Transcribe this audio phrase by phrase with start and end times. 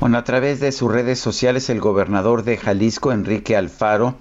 [0.00, 4.14] Bueno, a través de sus redes sociales el gobernador de Jalisco, Enrique Alfaro,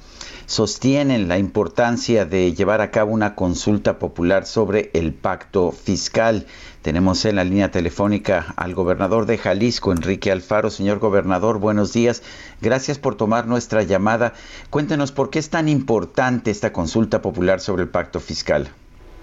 [0.45, 6.47] sostienen la importancia de llevar a cabo una consulta popular sobre el pacto fiscal.
[6.81, 10.69] Tenemos en la línea telefónica al gobernador de Jalisco, Enrique Alfaro.
[10.69, 12.23] Señor gobernador, buenos días.
[12.59, 14.33] Gracias por tomar nuestra llamada.
[14.69, 18.67] Cuéntenos por qué es tan importante esta consulta popular sobre el pacto fiscal.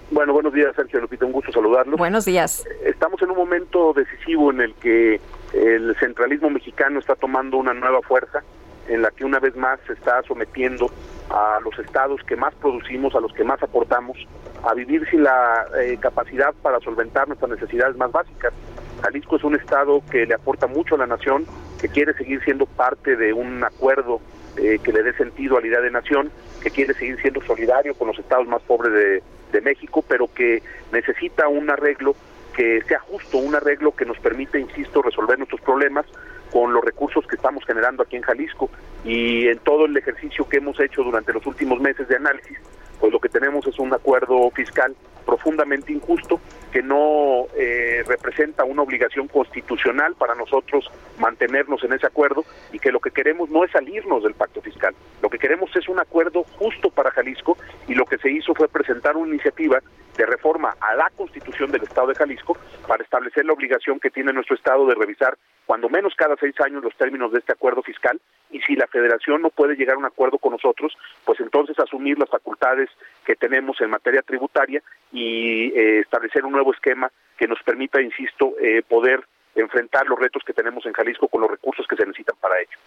[0.09, 1.97] Bueno, buenos días, Sergio Lupita, un gusto saludarlo.
[1.97, 2.65] Buenos días.
[2.83, 5.19] Estamos en un momento decisivo en el que
[5.53, 8.43] el centralismo mexicano está tomando una nueva fuerza,
[8.87, 10.89] en la que una vez más se está sometiendo
[11.29, 14.17] a los estados que más producimos, a los que más aportamos,
[14.63, 18.53] a vivir sin la eh, capacidad para solventar nuestras necesidades más básicas.
[19.01, 21.45] Jalisco es un estado que le aporta mucho a la nación,
[21.79, 24.19] que quiere seguir siendo parte de un acuerdo
[24.57, 26.31] eh, que le dé sentido a la idea de nación,
[26.63, 30.63] que quiere seguir siendo solidario con los estados más pobres de, de México, pero que
[30.91, 32.15] necesita un arreglo
[32.57, 36.07] que sea justo, un arreglo que nos permita, insisto, resolver nuestros problemas
[36.51, 38.71] con los recursos que estamos generando aquí en Jalisco.
[39.05, 42.57] Y en todo el ejercicio que hemos hecho durante los últimos meses de análisis,
[42.99, 46.39] pues lo que tenemos es un acuerdo fiscal profundamente injusto
[46.71, 52.91] que no eh, representa una obligación constitucional para nosotros mantenernos en ese acuerdo y que
[52.91, 56.43] lo que queremos no es salirnos del pacto fiscal, lo que queremos es un acuerdo
[56.57, 59.79] justo para Jalisco y lo que se hizo fue presentar una iniciativa
[60.17, 64.33] de reforma a la constitución del Estado de Jalisco para establecer la obligación que tiene
[64.33, 68.19] nuestro Estado de revisar cuando menos cada seis años los términos de este acuerdo fiscal
[68.49, 72.17] y si la federación no puede llegar a un acuerdo con nosotros, pues entonces asumir
[72.17, 72.89] las facultades
[73.25, 78.55] que tenemos en materia tributaria y eh, establecer un nuevo esquema que nos permita, insisto,
[78.59, 79.23] eh, poder
[79.55, 82.77] enfrentar los retos que tenemos en Jalisco con los recursos que se necesitan para ello.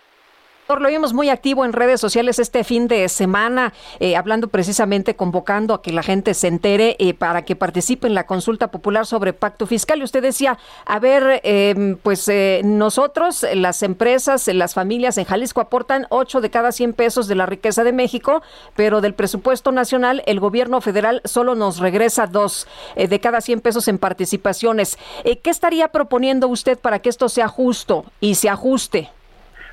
[0.78, 5.74] Lo vimos muy activo en redes sociales este fin de semana, eh, hablando precisamente, convocando
[5.74, 9.32] a que la gente se entere eh, para que participe en la consulta popular sobre
[9.32, 9.98] pacto fiscal.
[9.98, 15.60] Y usted decía, a ver, em, pues eh, nosotros, las empresas, las familias en Jalisco
[15.60, 18.42] aportan 8 de cada 100 pesos de la riqueza de México,
[18.76, 22.68] pero del presupuesto nacional el gobierno federal solo nos regresa 2
[23.08, 24.98] de cada 100 pesos en participaciones.
[25.24, 29.10] ¿Qué estaría proponiendo usted para que esto sea justo y se ajuste?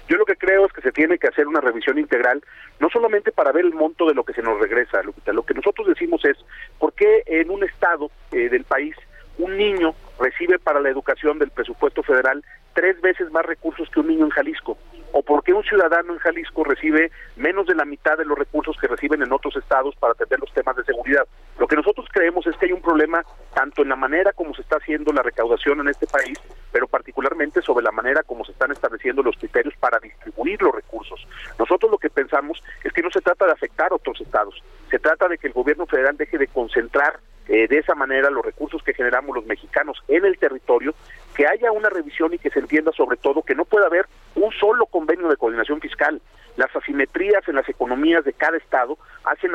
[0.07, 2.41] Yo lo que creo es que se tiene que hacer una revisión integral,
[2.79, 5.87] no solamente para ver el monto de lo que se nos regresa, Lo que nosotros
[5.87, 6.37] decimos es,
[6.79, 8.95] ¿por qué en un estado eh, del país
[9.37, 12.43] un niño recibe para la educación del presupuesto federal
[12.77, 14.77] tres veces más recursos que un niño en Jalisco?
[15.11, 18.77] ¿O por qué un ciudadano en Jalisco recibe menos de la mitad de los recursos
[18.79, 21.25] que reciben en otros estados para atender los temas de seguridad?
[21.57, 24.61] Lo que nosotros creemos es que hay un problema tanto en la manera como se
[24.61, 26.37] está haciendo la recaudación en este país,
[26.71, 31.27] pero particularmente sobre la manera como se están estableciendo los criterios para distribuir los recursos.
[31.57, 34.61] Nosotros lo que pensamos es que no se trata de afectar a otros estados,
[34.91, 38.43] se trata de que el gobierno federal deje de concentrar eh, de esa manera los
[38.43, 40.93] recursos que generamos los mexicanos en el territorio,
[41.37, 44.51] que haya una revisión y que se entienda sobre todo que no puede haber un
[44.53, 46.19] solo convenio de coordinación fiscal.
[46.55, 49.51] Las asimetrías en las economías de cada estado hacen,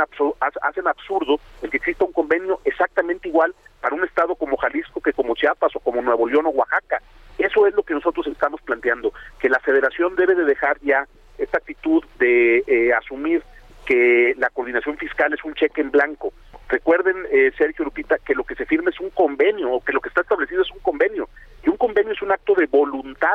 [0.61, 5.13] hacen absurdo el que exista un convenio exactamente igual para un estado como Jalisco que
[5.13, 7.03] como Chiapas o como Nuevo León o Oaxaca.
[7.37, 11.59] Eso es lo que nosotros estamos planteando, que la federación debe de dejar ya esta
[11.59, 13.43] actitud de eh, asumir
[13.85, 16.33] que la coordinación fiscal es un cheque en blanco.
[16.69, 20.01] Recuerden, eh, Sergio Lupita, que lo que se firma es un convenio, o que lo
[20.01, 21.29] que está establecido es un convenio,
[21.65, 22.67] y un convenio es un acto de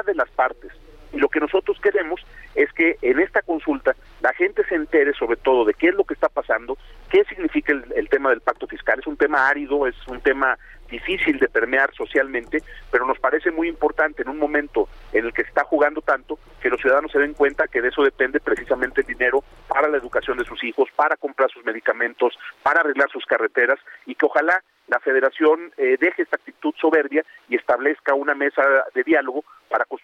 [0.06, 0.72] de las partes.
[1.14, 2.22] Y lo que nosotros queremos
[2.56, 6.04] es que en esta consulta la gente se entere sobre todo de qué es lo
[6.04, 6.78] que está pasando,
[7.10, 9.00] qué significa el, tema del pacto fiscal.
[9.00, 10.58] Es un tema árido, es un tema
[10.90, 15.44] difícil de permear socialmente, pero nos parece muy importante en un momento en el que
[15.44, 19.02] se está jugando tanto que los ciudadanos se den cuenta que de eso depende precisamente
[19.02, 23.26] el dinero para la educación de sus hijos, para comprar sus medicamentos, para arreglar sus
[23.26, 28.64] carreteras y que ojalá la federación eh, deje esta actitud soberbia y establezca una mesa
[28.96, 29.44] de diálogo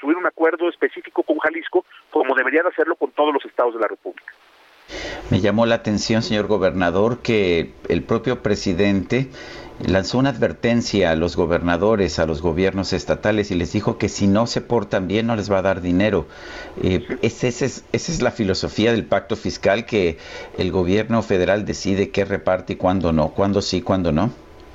[0.04, 3.80] construir un acuerdo específico con Jalisco, como debería de hacerlo con todos los estados de
[3.80, 4.34] la República.
[5.32, 9.30] Me llamó la atención, señor gobernador, que el propio presidente
[9.88, 14.28] lanzó una advertencia a los gobernadores, a los gobiernos estatales y les dijo que si
[14.28, 16.28] no se portan bien no les va a dar dinero.
[16.84, 20.18] Eh, esa, es, esa es la filosofía del pacto fiscal que
[20.58, 24.32] el gobierno federal decide qué reparte y cuándo no, cuándo sí, cuándo no.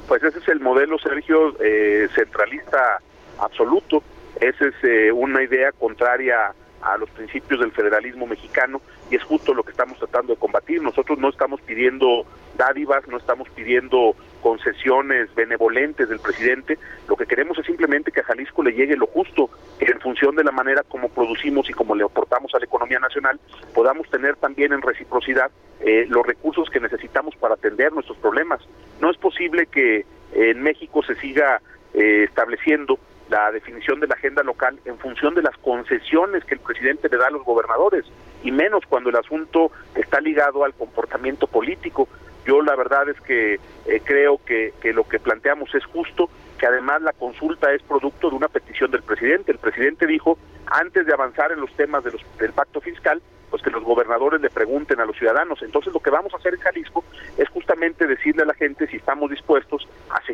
[0.08, 2.98] Pues ese es el modelo, Sergio, eh, centralista
[3.38, 4.02] absoluto.
[4.40, 8.80] Esa es eh, una idea contraria a los principios del federalismo mexicano
[9.10, 10.82] y es justo lo que estamos tratando de combatir.
[10.82, 12.24] Nosotros no estamos pidiendo
[12.56, 16.78] dádivas, no estamos pidiendo concesiones benevolentes del presidente,
[17.08, 20.36] lo que queremos es simplemente que a Jalisco le llegue lo justo, que en función
[20.36, 23.40] de la manera como producimos y como le aportamos a la economía nacional,
[23.74, 28.60] podamos tener también en reciprocidad eh, los recursos que necesitamos para atender nuestros problemas.
[29.00, 31.60] No es posible que en México se siga
[31.94, 32.98] eh, estableciendo
[33.28, 37.16] la definición de la agenda local en función de las concesiones que el presidente le
[37.16, 38.04] da a los gobernadores
[38.42, 42.08] y menos cuando el asunto está ligado al comportamiento político.
[42.46, 43.54] Yo la verdad es que
[43.86, 48.30] eh, creo que, que lo que planteamos es justo, que además la consulta es producto
[48.30, 49.52] de una petición del presidente.
[49.52, 53.20] El presidente dijo, antes de avanzar en los temas del pacto fiscal,
[53.50, 55.62] pues que los gobernadores le pregunten a los ciudadanos.
[55.62, 57.04] Entonces lo que vamos a hacer en Jalisco
[57.36, 59.88] es justamente decirle a la gente si estamos dispuestos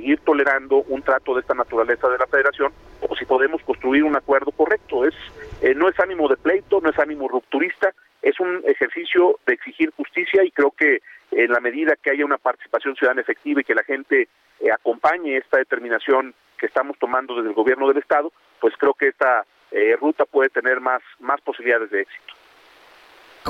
[0.05, 2.71] seguir tolerando un trato de esta naturaleza de la federación
[3.09, 5.07] o si podemos construir un acuerdo correcto.
[5.07, 5.15] Es
[5.63, 9.91] eh, no es ánimo de pleito, no es ánimo rupturista, es un ejercicio de exigir
[9.97, 10.99] justicia y creo que
[11.31, 14.29] en la medida que haya una participación ciudadana efectiva y que la gente
[14.61, 18.31] eh, acompañe esta determinación que estamos tomando desde el gobierno del estado,
[18.61, 22.35] pues creo que esta eh, ruta puede tener más más posibilidades de éxito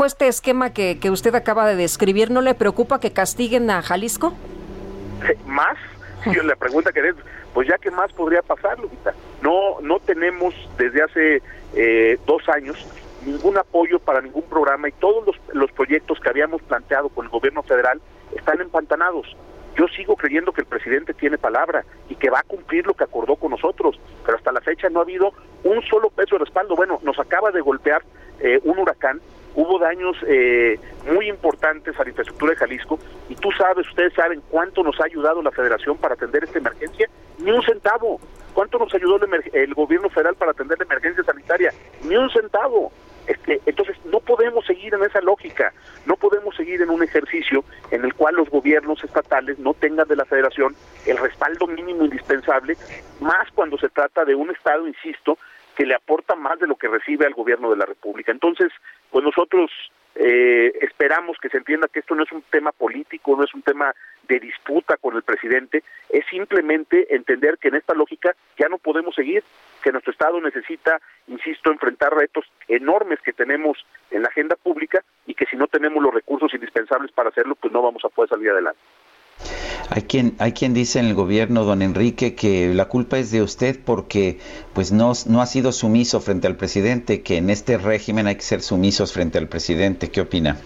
[0.06, 4.34] este esquema que, que usted acaba de describir, ¿no le preocupa que castiguen a Jalisco?
[5.46, 5.78] ¿Más?
[6.44, 7.14] la pregunta que es,
[7.52, 9.14] pues ya que más podría pasar, Lupita.
[9.42, 11.42] No, no tenemos desde hace
[11.74, 12.86] eh, dos años
[13.24, 17.30] ningún apoyo para ningún programa y todos los, los proyectos que habíamos planteado con el
[17.30, 18.00] gobierno federal
[18.36, 19.36] están empantanados.
[19.76, 23.04] Yo sigo creyendo que el presidente tiene palabra y que va a cumplir lo que
[23.04, 25.32] acordó con nosotros, pero hasta la fecha no ha habido
[25.64, 26.76] un solo peso de respaldo.
[26.76, 28.02] Bueno, nos acaba de golpear
[28.40, 29.20] eh, un huracán
[29.54, 30.78] hubo daños eh,
[31.12, 32.98] muy importantes a la infraestructura de Jalisco
[33.64, 37.08] sabes, ustedes saben cuánto nos ha ayudado la federación para atender esta emergencia,
[37.38, 38.20] ni un centavo.
[38.52, 39.18] ¿Cuánto nos ayudó
[39.52, 41.72] el, gobierno federal para atender la emergencia sanitaria?
[42.04, 42.92] Ni un centavo.
[43.26, 45.72] Este, entonces no podemos seguir en esa lógica,
[46.04, 50.16] no podemos seguir en un ejercicio en el cual los gobiernos estatales no tengan de
[50.16, 50.76] la federación
[51.06, 52.76] el respaldo mínimo indispensable,
[53.20, 55.38] más cuando se trata de un Estado, insisto,
[55.74, 58.30] que le aporta más de lo que recibe al gobierno de la República.
[58.30, 58.70] Entonces,
[59.10, 59.70] pues nosotros
[60.26, 63.60] eh, esperamos que se entienda que esto no es un tema político, no es un
[63.60, 63.94] tema
[64.26, 69.14] de disputa con el presidente, es simplemente entender que en esta lógica ya no podemos
[69.14, 69.44] seguir,
[69.82, 75.34] que nuestro Estado necesita, insisto, enfrentar retos enormes que tenemos en la agenda pública y
[75.34, 78.48] que si no tenemos los recursos indispensables para hacerlo, pues no vamos a poder salir
[78.48, 78.80] adelante.
[79.94, 83.42] Hay quien, hay quien dice en el gobierno, don Enrique, que la culpa es de
[83.42, 84.40] usted porque
[84.72, 88.42] pues no, no ha sido sumiso frente al presidente, que en este régimen hay que
[88.42, 90.10] ser sumisos frente al presidente.
[90.10, 90.56] ¿Qué opina?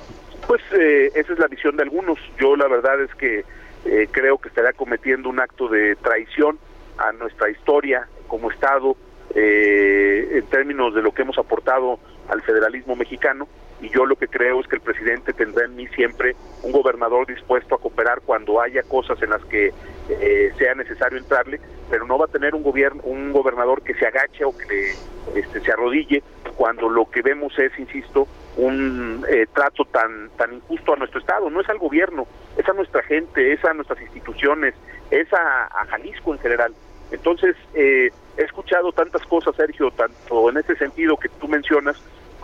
[0.46, 2.18] Pues eh, esa es la visión de algunos.
[2.40, 3.44] Yo la verdad es que
[3.84, 6.58] eh, creo que estaría cometiendo un acto de traición
[6.96, 8.96] a nuestra historia como Estado
[9.34, 11.98] eh, en términos de lo que hemos aportado
[12.30, 13.46] al federalismo mexicano
[13.80, 17.26] y yo lo que creo es que el presidente tendrá en mí siempre un gobernador
[17.26, 19.72] dispuesto a cooperar cuando haya cosas en las que
[20.08, 21.60] eh, sea necesario entrarle,
[21.90, 24.94] pero no va a tener un gobierno un gobernador que se agache o que
[25.34, 26.22] este, se arrodille
[26.56, 28.26] cuando lo que vemos es, insisto,
[28.56, 31.48] un eh, trato tan tan injusto a nuestro estado.
[31.50, 32.26] No es al gobierno,
[32.56, 34.74] es a nuestra gente, es a nuestras instituciones,
[35.10, 36.74] es a, Jalisco en general.
[37.12, 41.96] Entonces, eh, he escuchado tantas cosas, Sergio, tanto en ese sentido que tú mencionas,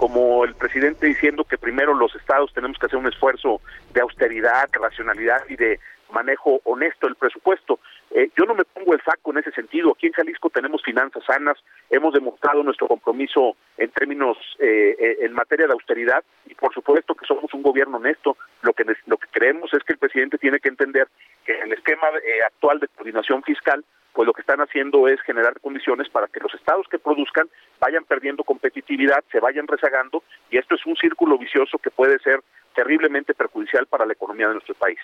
[0.05, 3.63] como el presidente diciendo que primero los estados tenemos que hacer un esfuerzo
[3.95, 5.81] de austeridad, racionalidad y de
[6.13, 7.81] manejo honesto del presupuesto.
[8.11, 9.93] Eh, yo no me pongo el saco en ese sentido.
[9.93, 11.57] Aquí en Jalisco tenemos finanzas sanas,
[11.89, 17.15] hemos demostrado nuestro compromiso en términos, eh, eh, en materia de austeridad y por supuesto
[17.15, 18.37] que somos un gobierno honesto.
[18.61, 21.09] Lo que, lo que creemos es que el presidente tiene que entender
[21.47, 22.09] que el esquema
[22.45, 23.83] actual de coordinación fiscal
[24.15, 27.49] pues lo que están haciendo es generar condiciones para que los estados que produzcan
[27.85, 32.41] vayan perdiendo competitividad, se vayan rezagando, y esto es un círculo vicioso que puede ser
[32.75, 34.99] terriblemente perjudicial para la economía de nuestro país.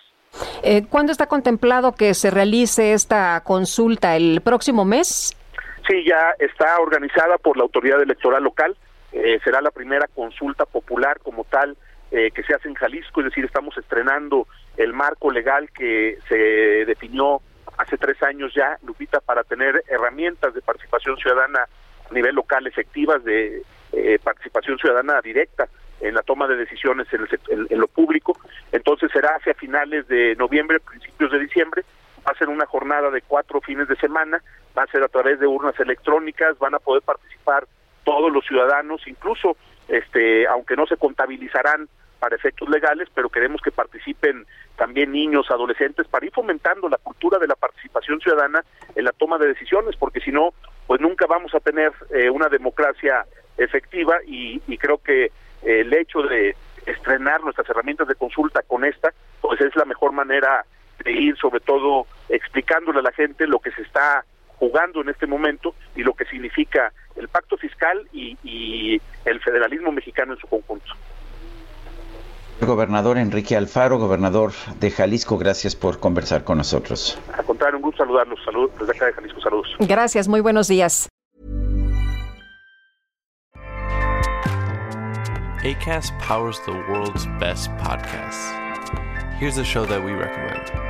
[0.62, 4.16] Eh, ¿Cuándo está contemplado que se realice esta consulta?
[4.16, 5.36] ¿El próximo mes?
[5.86, 8.76] Sí, ya está organizada por la autoridad electoral local.
[9.12, 11.76] Eh, será la primera consulta popular como tal
[12.10, 14.46] eh, que se hace en Jalisco, es decir, estamos estrenando
[14.76, 16.36] el marco legal que se
[16.86, 17.42] definió
[17.76, 21.66] hace tres años ya, Lupita, para tener herramientas de participación ciudadana
[22.10, 23.62] a nivel local efectivas, de
[23.92, 25.68] eh, participación ciudadana directa
[26.00, 27.26] en la toma de decisiones en,
[27.68, 28.38] en, lo público.
[28.72, 31.84] Entonces será hacia finales de noviembre, principios de diciembre.
[32.26, 34.42] Va a ser una jornada de cuatro fines de semana.
[34.76, 36.58] Va a ser a través de urnas electrónicas.
[36.58, 37.66] Van a poder participar
[38.04, 39.56] todos los ciudadanos, incluso,
[39.88, 41.88] este, aunque no se contabilizarán
[42.18, 47.38] para efectos legales, pero queremos que participen también niños, adolescentes, para ir fomentando la cultura
[47.38, 48.62] de la participación ciudadana
[48.94, 50.52] en la toma de decisiones, porque si no,
[50.90, 53.24] pues nunca vamos a tener eh, una democracia
[53.56, 55.30] efectiva y, y creo que
[55.62, 60.64] el hecho de estrenar nuestras herramientas de consulta con esta, pues es la mejor manera
[61.04, 64.24] de ir sobre todo explicándole a la gente lo que se está
[64.56, 69.92] jugando en este momento y lo que significa el pacto fiscal y, y el federalismo
[69.92, 70.92] mexicano en su conjunto.
[72.60, 77.16] Gobernador Enrique Alfaro, gobernador de Jalisco, gracias por conversar con nosotros.
[77.60, 78.38] Al contrario, un gusto saludarlos.
[78.42, 79.76] Saludos desde acá de Jalisco, saludos.
[79.80, 81.08] Gracias, muy buenos días.
[85.62, 88.50] ACAST powers the world's best podcasts.
[89.38, 90.89] Here's a show that we recommend.